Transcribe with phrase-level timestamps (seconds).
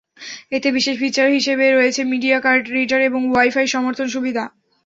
[0.51, 4.43] এতে বিশেষ ফিচার হিসেবে রয়েছে মিডিয়া কার্ড রিডার এবং ওয়াই-ফাই সমর্থন সুবিধা।